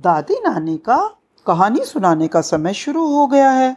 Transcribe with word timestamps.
दादी 0.00 0.34
नानी 0.34 0.76
का 0.76 1.14
कहानी 1.46 1.84
सुनाने 1.84 2.28
का 2.28 2.40
समय 2.40 2.74
शुरू 2.74 3.06
हो 3.06 3.26
गया 3.26 3.50
है। 3.50 3.76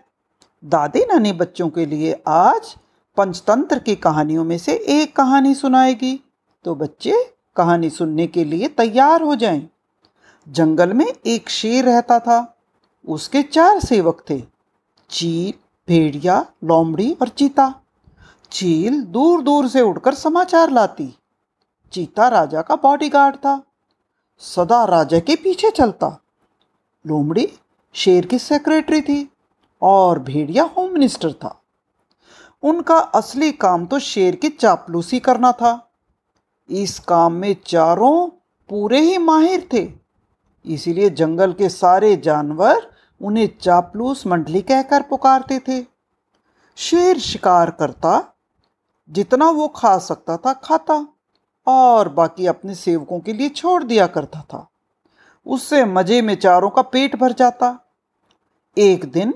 दादी 0.66 1.00
नानी 1.00 1.34
बच्चों 1.34 1.70
के 1.70 1.86
लिए 1.86 2.24
आज 2.28 2.76
पंचतंत्र 3.18 3.80
की 3.80 3.96
कहानियों 3.96 4.44
में 4.44 4.57
से 4.57 4.74
एक 4.74 5.16
कहानी 5.16 5.56
सुनाएगी। 5.56 6.20
तो 6.66 6.75
बच्चे, 6.75 7.36
कहानी 7.56 7.89
सुनने 7.89 8.28
के 8.28 8.44
लिए 8.44 8.68
तैयार 8.68 9.21
हो 9.21 9.36
जाएँ। 9.36 9.70
जंगल 10.50 10.94
में 10.94 11.14
एक 11.25 11.50
शेर 11.50 11.86
रहता 11.86 12.20
था। 12.20 12.58
उसके 13.08 13.42
चार 13.42 13.80
सेवक 13.80 14.24
थे। 14.30 14.44
चील, 15.10 15.54
भेड़िया, 15.88 16.46
लोमड़ी 16.64 17.18
और 17.21 17.28
चीता। 17.28 17.76
चील 18.52 19.02
दूर 19.02 19.42
दूर 19.42 19.68
से 19.68 19.82
उड़कर 19.82 20.14
समाचार 20.14 20.69
लाती। 20.69 21.18
चीता 21.92 22.28
राजा 22.28 22.61
का 22.61 22.75
बॉडीगार्ड 22.75 23.36
था। 23.36 23.61
सदा 24.39 24.86
राजा 24.86 25.19
के 25.19 25.36
पीछे 25.36 25.71
चलता। 25.71 26.22
लोमड़ी 27.07 27.54
शेर 27.93 28.25
की 28.25 28.39
सेक्रेटरी 28.39 29.02
थी 29.02 29.32
और 29.82 30.20
भेड़िया 30.20 30.64
होम 30.64 30.92
मिनिस्टर 30.92 31.34
था। 31.34 31.61
उनका 32.64 32.98
असली 32.98 33.52
काम 33.52 33.86
तो 33.86 34.00
शेर 34.00 34.36
की 34.36 34.50
चापलूसी 34.50 35.20
करना 35.20 35.52
था। 35.52 35.92
इस 36.70 37.00
काम 37.00 37.34
में 37.34 37.56
चारों 37.66 38.28
पूरे 38.70 39.00
ही 39.00 39.17
माहिर 39.17 39.70
थे। 39.73 39.89
इसीलिए 40.66 41.09
जंगल 41.09 41.53
के 41.53 41.70
सारे 41.70 42.16
जानवर 42.16 42.92
उन्हें 43.22 43.50
चापलूस 43.61 44.28
मंडली 44.28 44.61
कहकर 44.61 45.02
पुकारते 45.02 45.59
थे। 45.59 45.86
शेर 46.75 47.20
शिकार 47.20 47.72
करता, 47.72 48.33
जितना 49.09 49.50
वो 49.50 49.67
खा 49.67 49.97
सकता 49.97 50.38
था 50.38 50.53
खाता 50.53 51.08
और 51.67 52.09
बाकी 52.09 52.47
अपने 52.47 52.75
सेवकों 52.75 53.20
के 53.20 53.33
लिए 53.33 53.49
छोड़ 53.49 53.83
दिया 53.83 54.08
करता 54.08 54.42
था। 54.42 54.70
उससे 55.45 55.83
मज़े 55.86 56.22
में 56.22 56.36
चारों 56.36 56.69
का 56.69 56.81
पेट 56.81 57.16
भर 57.16 57.31
जाता। 57.31 57.77
एक 58.77 59.05
दिन 59.05 59.33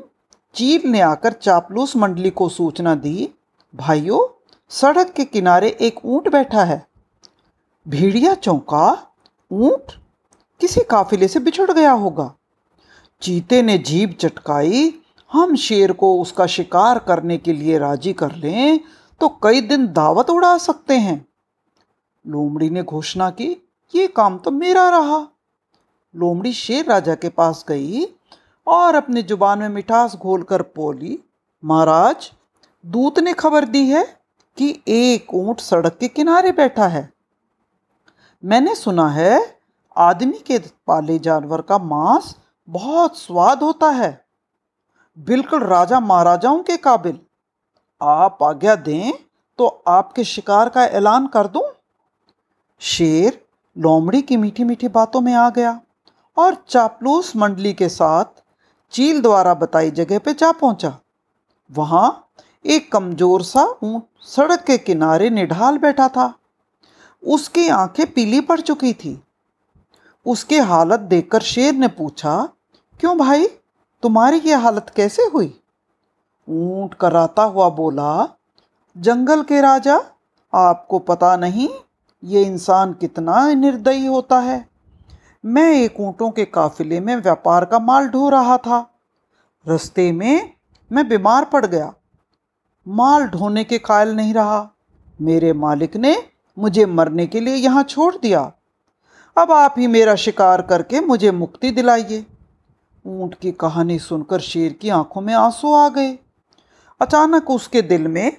चील 0.55 0.89
ने 0.89 1.01
आकर 1.01 1.31
चापलूस 1.31 1.95
मंडली 1.95 2.29
को 2.29 2.47
सूचना 2.49 2.95
दी, 2.95 3.29
भाइयों, 3.73 4.19
सड़क 4.71 5.09
के 5.09 5.25
किनारे 5.25 5.69
एक 5.81 6.05
ऊँट 6.05 6.29
बैठा 6.29 6.63
है। 6.63 6.85
भेड़िया 7.85 8.33
चौंका, 8.33 9.13
ऊँट, 9.51 9.91
किसी 10.61 10.81
काफिले 10.81 11.27
से 11.27 11.39
बिछड़ 11.39 11.71
गया 11.71 11.91
होगा। 11.91 12.33
चीते 13.21 13.61
ने 13.61 13.77
जीभ 13.77 14.15
चटकाई, 14.19 14.93
हम 15.31 15.55
शेर 15.55 15.91
को 15.91 16.19
उसका 16.21 16.45
शिकार 16.47 16.99
करने 16.99 17.37
के 17.37 17.53
लिए 17.53 17.77
राज़ी 17.77 18.13
कर 18.13 18.35
लें 18.35 18.79
तो 19.21 19.27
कई 19.43 19.61
दिन 19.61 19.87
दावत 19.87 20.29
उड़ा 20.29 20.57
सकते 20.57 20.97
हैं। 20.97 21.25
लोमड़ी 22.25 22.69
ने 22.69 22.83
घोषणा 22.83 23.29
की, 23.29 23.49
ये 23.93 24.07
काम 24.07 24.37
तो 24.37 24.51
मेरा 24.51 24.89
रहा। 24.89 25.25
लोमड़ी 26.17 26.53
शेर 26.53 26.85
राजा 26.85 27.15
के 27.15 27.29
पास 27.29 27.65
गई 27.67 28.05
और 28.67 28.95
अपनी 28.95 29.23
ज़ुबान 29.23 29.59
में 29.59 29.69
मिठास 29.69 30.15
घोल 30.15 30.43
कर 30.43 30.61
बोली, 30.75 31.19
महाराज, 31.63 32.31
दूत 32.85 33.19
ने 33.19 33.33
खबर 33.33 33.65
दी 33.65 33.85
है 33.89 34.03
कि 34.57 34.83
एक 34.87 35.33
ऊँट 35.33 35.59
सड़क 35.59 35.97
के 35.99 36.07
किनारे 36.07 36.51
बैठा 36.51 36.87
है। 36.87 37.09
मैंने 38.43 38.75
सुना 38.75 39.07
है 39.09 39.59
आदमी 39.97 40.39
के 40.47 40.57
पाले 40.87 41.19
जानवर 41.19 41.61
का 41.61 41.77
मांस 41.77 42.35
बहुत 42.67 43.17
स्वाद 43.17 43.63
होता 43.63 43.89
है। 43.89 44.25
बिल्कुल 45.17 45.63
राजा 45.63 45.99
महाराजाओं 45.99 46.63
के 46.63 46.77
काबिल। 46.77 47.19
आप 48.01 48.43
आज्ञा 48.43 48.75
दें 48.75 49.11
तो 49.59 49.67
आपके 49.87 50.23
शिकार 50.23 50.69
का 50.69 50.85
ऐलान 50.85 51.27
कर 51.27 51.47
दूँ? 51.47 51.63
शेर 52.81 53.41
लोमड़ी 53.77 54.21
की 54.21 54.37
मीठी 54.37 54.63
मीठी 54.63 54.87
बातों 54.87 55.21
में 55.21 55.33
आ 55.33 55.49
गया। 55.49 55.79
और 56.37 56.63
चापलूस 56.69 57.35
मंडली 57.35 57.73
के 57.73 57.89
साथ 57.89 58.43
चील 58.91 59.21
द्वारा 59.21 59.53
बताई 59.53 59.91
जगह 59.91 60.19
पे 60.19 60.33
जा 60.33 60.51
पहुँचा। 60.51 60.97
वहाँ 61.71 62.29
एक 62.65 62.91
कमज़ोर 62.91 63.43
सा 63.43 63.63
ऊँट 63.83 64.03
सड़क 64.25 64.63
के 64.63 64.77
किनारे 64.77 65.29
निढाल 65.29 65.77
बैठा 65.77 66.07
था। 66.07 66.33
उसकी 67.23 67.67
आँखें 67.67 68.13
पीली 68.13 68.41
पड़ 68.41 68.59
चुकी 68.59 68.93
थी। 68.93 69.23
उसकी 70.25 70.57
हालत 70.57 70.99
देखकर 70.99 71.41
शेर 71.41 71.73
ने 71.73 71.87
पूछा, 71.87 72.49
क्यों 72.99 73.17
भाई, 73.17 73.47
तुम्हारी 74.03 74.37
ये 74.37 74.53
हालत 74.53 74.91
कैसे 74.95 75.23
हुई? 75.23 75.61
ऊँट 76.49 76.93
कराता 76.93 77.43
हुआ 77.43 77.69
बोला, 77.69 78.37
जंगल 78.97 79.43
के 79.43 79.61
राजा, 79.61 80.01
आपको 80.53 80.99
पता 80.99 81.35
नहीं, 81.37 81.69
ये 82.23 82.43
इंसान 82.43 82.93
कितना 82.93 83.53
निर्दयी 83.53 84.05
होता 84.05 84.39
है। 84.39 84.76
मैं 85.47 85.73
एक 85.73 85.99
ऊँटों 85.99 86.31
के 86.31 86.45
काफिले 86.45 86.99
में 86.99 87.15
व्यापार 87.15 87.65
का 87.65 87.79
माल 87.79 88.07
ढो 88.07 88.29
रहा 88.29 88.57
था। 88.57 88.99
रस्ते 89.67 90.11
में 90.11 90.53
मैं 90.91 91.09
बीमार 91.09 91.45
पड़ 91.45 91.65
गया। 91.65 91.93
माल 92.87 93.23
ढोने 93.23 93.63
के 93.63 93.77
कायल 93.77 94.15
नहीं 94.15 94.33
रहा। 94.33 94.69
मेरे 95.21 95.53
मालिक 95.53 95.95
ने 95.95 96.29
मुझे 96.59 96.85
मरने 96.85 97.27
के 97.27 97.39
लिए 97.39 97.55
यहाँ 97.55 97.83
छोड़ 97.83 98.15
दिया। 98.15 98.51
अब 99.37 99.51
आप 99.51 99.75
ही 99.77 99.87
मेरा 99.87 100.15
शिकार 100.15 100.61
करके 100.61 100.99
मुझे 100.99 101.31
मुक्ति 101.31 101.71
दिलाइए। 101.71 102.25
ऊँट 103.05 103.35
की 103.35 103.51
कहानी 103.51 103.99
सुनकर 103.99 104.39
शेर 104.39 104.73
की 104.73 104.89
आँखों 104.89 105.21
में 105.21 105.33
आँसू 105.33 105.73
आ 105.73 105.89
गए। 105.89 106.19
अचानक 107.01 107.49
उसके 107.49 107.81
दिल 107.81 108.07
में 108.07 108.37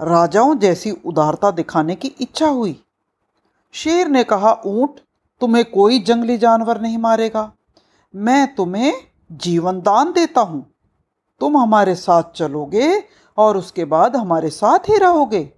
राजाओं 0.00 0.58
जैसी 0.58 0.90
उदारता 0.90 1.50
दिखाने 1.50 1.94
की 1.94 2.08
इच्छा 2.08 2.46
हुई। 2.46 2.84
शेर 3.72 4.08
ने 4.08 4.24
कहा, 4.24 4.62
ऊँट 4.66 5.00
तुम्हें 5.40 5.64
कोई 5.64 5.98
जंगली 5.98 6.36
जानवर 6.38 6.80
नहीं 6.80 6.98
मारेगा। 6.98 7.50
मैं 8.14 8.54
तुम्हें 8.54 8.92
जीवन 9.32 9.80
दान 9.80 10.12
देता 10.12 10.40
हूँ। 10.40 10.64
तुम 11.40 11.56
हमारे 11.56 11.94
साथ 11.94 12.32
चलोगे 12.36 13.02
और 13.38 13.56
उसके 13.56 13.84
बाद 13.84 14.16
हमारे 14.16 14.50
साथ 14.50 14.88
ही 14.88 14.96
रहोगे। 14.96 15.52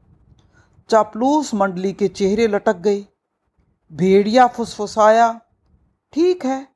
चापलूस 0.90 1.54
मंडली 1.54 1.92
के 1.92 2.08
चेहरे 2.08 2.46
लटक 2.46 2.76
गए। 2.76 3.04
भेड़िया 3.92 4.46
फुसफुसाया, 4.46 5.40
ठीक 6.12 6.44
है, 6.44 6.66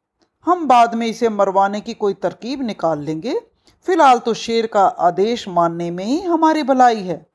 हम 0.46 0.66
बाद 0.68 0.94
में 0.94 1.06
इसे 1.06 1.28
मरवाने 1.28 1.80
की 1.80 1.94
कोई 1.94 2.14
तरकीब 2.14 2.62
निकाल 2.62 3.00
लेंगे। 3.00 3.34
फ़िलहाल 3.86 4.18
तो 4.18 4.34
शेर 4.34 4.66
का 4.66 4.84
आदेश 4.86 5.48
मानने 5.48 5.90
में 5.90 6.04
ही 6.04 6.20
हमारी 6.20 6.62
भलाई 6.62 7.02
है। 7.02 7.26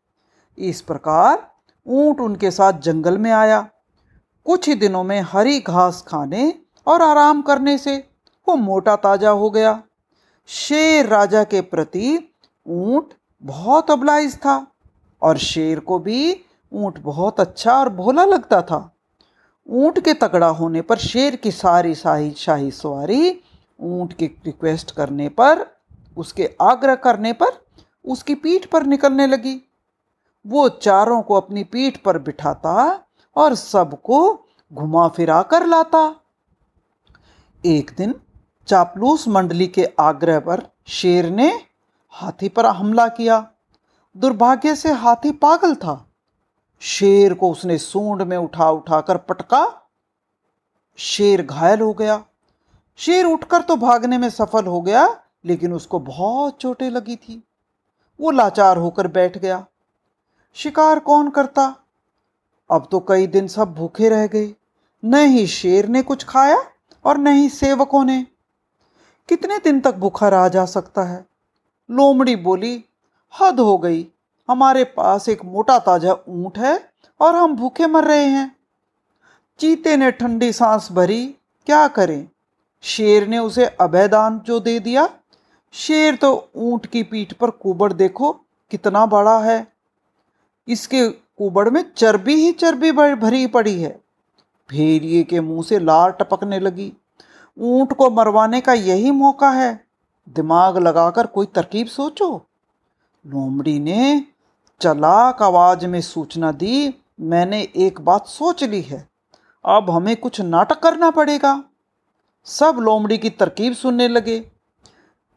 इस 0.58 0.82
प्रकार 0.82 1.50
ऊँट 1.86 2.20
उनके 2.20 2.52
साथ 2.52 2.80
जंगल 2.80 3.18
में 3.18 3.32
आया। 3.32 3.68
कुछ 4.46 4.68
ही 4.68 4.76
दिनों 4.76 5.04
में 5.04 5.20
हरी 5.24 5.60
घास 5.60 6.04
खाने 6.08 6.54
और 6.88 7.02
आराम 7.02 7.42
करने 7.42 7.78
से 7.78 7.96
वो 8.48 8.56
मोटा 8.56 8.96
ताज़ा 8.96 9.30
हो 9.30 9.50
गया। 9.50 9.82
शेर 10.50 11.06
राजा 11.06 11.44
के 11.44 11.62
प्रति 11.62 12.18
ऊँट 12.66 13.14
बहुत 13.44 13.92
अबलाइज 13.92 14.36
था 14.38 14.56
और 15.22 15.38
शेर 15.38 15.80
को 15.80 16.00
भी 16.00 16.40
ऊँट 16.72 17.00
बहुत 17.00 17.40
अच्छा 17.40 17.74
और 17.74 17.90
भोला 17.90 18.26
लगता 18.26 18.62
था। 18.62 18.88
ऊँट 19.68 20.00
के 20.00 20.14
तगड़ा 20.14 20.48
होने 20.50 20.82
पर 20.82 20.98
शेर 20.98 21.36
की 21.36 21.52
सारी 21.52 21.96
शाही 21.96 22.32
शाही 22.38 22.72
सवारी 22.72 23.40
ऊँट 23.80 24.14
की 24.14 24.26
रिक्वेस्ट 24.46 24.92
करने 24.92 25.30
पर, 25.30 25.66
उसके 26.18 26.50
आग्रह 26.62 26.96
करने 26.96 27.34
पर 27.34 27.60
उसकी 28.06 28.36
पीठ 28.36 28.66
पर 28.66 28.86
निकलने 28.86 29.28
लगी। 29.28 29.56
वो 30.46 30.68
चारों 30.70 31.22
को 31.22 31.36
अपनी 31.36 31.64
पीठ 31.64 31.98
पर 31.98 32.18
बिठाता 32.18 32.74
और 33.36 33.56
सबको 33.56 34.46
घुमा 34.74 35.08
फिरा 35.08 35.42
कर 35.42 35.66
लाता। 35.66 36.16
एक 37.66 37.92
दिन 37.98 38.16
चापलूस 38.68 39.28
मंडली 39.28 39.68
के 39.68 39.90
आग्रह 40.00 40.40
पर 40.40 40.68
शेर 40.88 41.30
ने 41.30 41.66
हाथी 42.10 42.50
पर 42.50 42.66
हमला 42.66 43.08
किया। 43.08 43.52
दुर्भाग्य 44.18 44.76
से 44.76 44.92
हाथी 44.92 45.32
पागल 45.32 45.76
था। 45.76 46.10
शेर 46.80 47.34
को 47.34 47.52
उसने 47.52 47.78
सूंड 47.78 48.22
में 48.22 48.38
उठा 48.38 48.72
उठाकर 48.72 49.18
पटका। 49.18 49.82
शेर 50.98 51.42
घायल 51.42 51.82
हो 51.82 51.94
गया। 51.94 52.24
शेर 52.98 53.26
उठकर 53.26 53.62
तो 53.62 53.76
भागने 53.76 54.18
में 54.18 54.30
सफल 54.30 54.66
हो 54.66 54.82
गया, 54.82 55.24
लेकिन 55.46 55.74
उसको 55.74 56.00
बहुत 56.00 56.58
चोटें 56.58 56.90
लगी 56.90 57.16
थी। 57.16 57.44
वो 58.20 58.32
लाचार 58.32 58.78
होकर 58.78 59.08
बैठ 59.08 59.38
गया। 59.38 59.66
शिकार 60.54 61.00
कौन 61.00 61.30
करता? 61.30 61.76
अब 62.72 62.88
तो 62.92 63.00
कई 63.00 63.28
दिन 63.28 63.48
सब 63.48 63.74
भूखे 63.74 64.10
रह 64.10 64.28
गए। 64.28 64.54
न 65.04 65.16
ही 65.26 65.48
शेर 65.48 65.88
ने 65.88 66.02
कुछ 66.02 66.24
खाया 66.24 66.58
और 67.06 67.18
न 67.18 67.28
ही 67.28 67.50
सेवकों 67.50 68.04
ने। 68.06 68.26
कितने 69.30 69.58
दिन 69.58 69.80
तक 69.82 69.96
भूखा 69.96 70.30
रहा 70.30 70.48
जा 70.48 70.66
सकता 70.66 71.04
है? 71.04 71.26
लोमड़ी 71.90 72.36
बोली, 72.36 72.84
हद 73.34 73.60
हो 73.60 73.78
गई। 73.78 74.08
हमारे 74.50 74.84
पास 74.84 75.30
एक 75.30 75.46
मोटा 75.46 75.80
ताज़ा 75.80 76.14
ऊँट 76.30 76.58
है 76.58 76.90
और 77.20 77.36
हम 77.36 77.56
भूखे 77.56 77.88
मर 77.88 78.04
रहे 78.04 78.26
हैं। 78.26 78.56
चीते 79.60 79.98
ने 79.98 80.12
ठंडी 80.12 80.52
सांस 80.54 80.92
भरी, 80.92 81.26
क्या 81.66 81.88
करें? 81.88 82.28
शेर 82.84 83.28
ने 83.28 83.40
उसे 83.40 83.66
अभयदान 83.66 84.40
जो 84.40 84.60
दे 84.60 84.80
दिया। 84.80 85.10
शेर 85.74 86.16
तो 86.16 86.50
ऊँट 86.56 86.86
की 86.86 87.04
पीठ 87.04 87.34
पर 87.34 87.50
कुबड़ 87.50 87.94
देखो, 87.94 88.32
कितना 88.72 89.06
बड़ा 89.06 89.38
है। 89.40 89.68
इसके 90.68 91.08
कुबड़ 91.42 91.70
में 91.70 91.86
चर्बी 91.98 92.34
ही 92.34 92.52
चर्बी 92.52 92.92
भरी 92.92 93.48
पड़ी 93.48 93.82
है। 93.82 94.02
भेड़िए 94.70 95.24
के 95.24 95.42
मुँह 95.42 95.64
से 95.64 95.80
लार 95.80 96.12
टपकने 96.12 96.60
लगी। 96.60 96.94
ऊँट 97.60 97.94
को 97.94 98.10
मरवाने 98.10 98.62
का 98.62 98.74
यही 98.74 99.12
मौका 99.12 99.50
है। 99.50 99.86
दिमाग 100.30 100.78
लगाकर 100.78 101.26
कोई 101.26 101.46
तरकीब 101.46 101.88
सोचो। 101.88 102.46
लोमड़ी 103.28 103.80
ने 103.80 104.26
चलाक 104.82 105.42
आवाज़ 105.42 105.88
में 105.88 106.02
सूचना 106.02 106.52
दी, 106.52 106.96
मैंने 107.22 107.68
एक 107.76 108.02
बात 108.02 108.28
सोच 108.28 108.64
ली 108.64 108.82
है। 108.82 109.10
अब 109.66 109.90
हमें 109.90 110.16
कुछ 110.16 110.42
नाटक 110.42 110.80
करना 110.80 111.12
पड़ेगा। 111.12 111.64
सब 112.46 112.78
लोमड़ी 112.80 113.18
की 113.18 113.30
तरकीब 113.30 113.74
सुनने 113.74 114.08
लगे। 114.08 114.52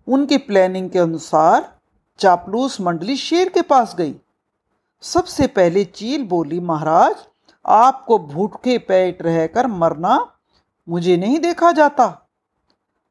उनकी 0.08 0.38
प्लानिंग 0.38 0.90
के 0.90 0.98
अनुसार 0.98 1.76
चापलूस 2.18 2.80
मंडली 2.80 3.16
शेर 3.16 3.48
के 3.48 3.62
पास 3.62 3.94
गई। 3.98 4.14
सबसे 5.04 5.46
पहले 5.46 5.84
चील 5.84 6.24
बोली, 6.24 6.60
महाराज, 6.60 7.16
आपको 7.66 8.18
भूखे 8.18 8.78
पेट 8.78 9.22
रहकर 9.22 9.66
मरना 9.66 10.32
मुझे 10.88 11.16
नहीं 11.16 11.38
देखा 11.38 11.72
जाता। 11.72 12.30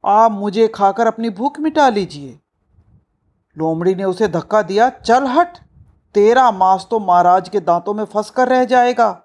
आप 0.05 0.31
मुझे 0.31 0.67
खाकर 0.67 1.07
अपनी 1.07 1.29
भूख 1.29 1.59
मिटा 1.59 1.89
लीजिए। 1.89 2.39
लोमड़ी 3.57 3.95
ने 3.95 4.03
उसे 4.03 4.27
धक्का 4.27 4.61
दिया, 4.61 4.89
चल 4.89 5.23
हट, 5.23 5.57
तेरा 6.13 6.51
मांस 6.51 6.87
तो 6.91 6.99
महाराज 6.99 7.49
के 7.49 7.59
दांतों 7.59 7.93
में 7.93 8.05
फंस 8.05 8.29
कर 8.29 8.47
रह 8.47 8.65
जाएगा। 8.65 9.23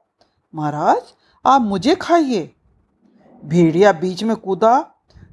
महाराज, 0.55 1.03
आप 1.47 1.63
मुझे 1.63 1.95
खाइए। 1.95 2.55
भेड़िया 3.45 3.93
बीच 3.93 4.25
में 4.25 4.37
कूदा, 4.37 4.81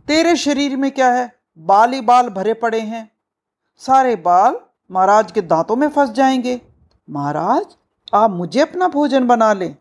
तेरे 0.08 0.36
शरीर 0.36 0.78
में 0.78 0.92
क्या 0.92 1.12
है? 1.12 1.36
बाल 1.58 1.94
ही 1.94 2.02
बाल 2.02 2.30
भरे 2.30 2.54
पड़े 2.54 2.80
हैं। 2.80 3.12
सारे 3.78 4.16
बाल 4.16 4.60
महाराज 4.92 5.32
के 5.32 5.42
दांतों 5.42 5.76
में 5.76 5.90
फंस 5.90 6.10
जाएँगे। 6.10 6.75
महाराज, 7.10 7.66
आप 8.14 8.32
मुझे 8.32 8.60
अपना 8.60 8.88
भोजन 8.88 9.28
बना 9.28 9.54
लें। 9.54 9.76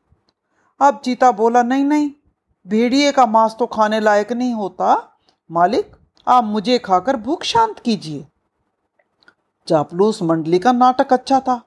अब 0.80 1.00
चीता 1.04 1.30
बोला, 1.30 1.62
नहीं 1.62 1.84
नहीं, 1.84 2.10
भेड़िए 2.66 3.12
का 3.12 3.26
मांस 3.26 3.56
तो 3.58 3.66
खाने 3.66 4.00
लायक 4.00 4.32
नहीं 4.32 4.54
होता। 4.54 5.18
मालिक, 5.50 5.92
आप 6.28 6.44
मुझे 6.44 6.78
खाकर 6.78 7.16
भूख 7.16 7.42
शांत 7.42 7.78
कीजिए। 7.78 8.26
चापलूस 9.68 10.22
मंडली 10.22 10.58
का 10.58 10.72
नाटक 10.72 11.12
अच्छा 11.12 11.40
था। 11.40 11.60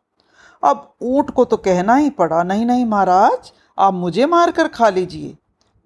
अब 0.63 0.94
ऊँट 1.01 1.30
को 1.30 1.45
तो 1.45 1.57
कहना 1.57 1.95
ही 1.95 2.09
पड़ा, 2.09 2.44
नहीं 2.44 2.65
नहीं 2.65 2.86
महाराज, 2.86 3.51
आप 3.80 3.94
मुझे 3.94 4.25
मारकर 4.25 4.68
खा 4.68 4.89
लीजिए। 4.89 5.38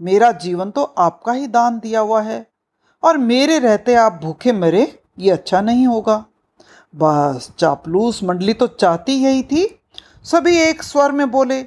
मेरा 0.02 0.32
जीवन 0.32 0.72
तो 0.72 0.84
आपका 0.84 1.32
ही 1.32 1.48
दान 1.48 1.80
दिया 1.80 2.00
हुआ 2.00 2.22
है। 2.22 2.48
और 3.04 3.18
मेरे 3.18 3.60
रहते 3.60 3.96
आप 3.96 4.20
भूखे 4.24 4.52
मरे, 4.52 5.02
ये 5.20 5.32
अच्छा 5.32 5.62
नहीं 5.62 5.88
होगा। 5.88 6.26
बस 6.94 7.52
चापलूस 7.60 8.24
मंडली 8.24 8.54
तो 8.54 8.68
चाहती 8.68 9.14
यही 9.14 9.44
थी। 9.44 9.66
सभी 10.24 10.56
एक 10.58 10.84
स्वर 10.84 11.12
में 11.12 11.30
बोले, 11.32 11.66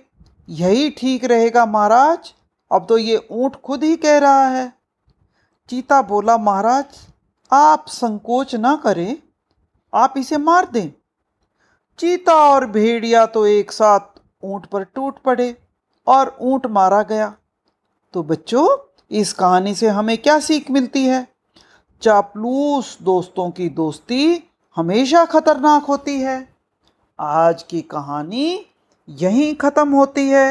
यही 0.49 0.91
ठीक 0.91 1.25
रहेगा 1.25 1.65
महाराज, 1.67 2.32
अब 2.71 2.87
तो 2.87 2.99
ये 2.99 3.26
ऊँट 3.31 3.56
खुद 3.56 3.85
ही 3.85 3.97
कह 3.97 4.19
रहा 4.19 4.47
है। 4.49 4.73
चीता 5.69 6.00
बोला, 6.03 6.37
महाराज, 6.38 6.85
आप 7.50 7.85
संकोच 7.88 8.55
ना 8.55 8.75
करें, 8.76 9.17
आप 9.93 10.15
इसे 10.19 10.38
मार 10.38 10.67
दें। 10.67 10.91
चीता 11.99 12.35
और 12.44 12.67
भेड़िया 12.67 13.27
तो 13.27 13.47
एक 13.47 13.73
साथ 13.73 14.20
ऊँट 14.43 14.67
पर 14.67 14.85
टूट 14.85 15.19
पड़े 15.19 15.55
और 16.06 16.37
ऊँट 16.41 16.67
मारा 16.67 17.03
गया। 17.03 17.35
तो 18.15 18.23
बच्चों, 18.23 18.67
इस 19.11 19.32
कहानी 19.32 19.75
से 19.75 19.88
हमें 19.88 20.17
क्या 20.19 20.38
सीख 20.38 20.70
मिलती 20.70 21.05
है? 21.05 21.27
चापलूस 22.03 22.97
दोस्तों 23.03 23.50
की 23.50 23.69
दोस्ती 23.69 24.50
हमेशा 24.76 25.25
खतरनाक 25.25 25.85
होती 25.85 26.21
है। 26.21 26.49
आज 27.21 27.62
की 27.62 27.81
कहानी 27.81 28.67
यहीं 29.09 29.55
ख़त्म 29.55 29.88
होती 29.88 30.29
है। 30.29 30.49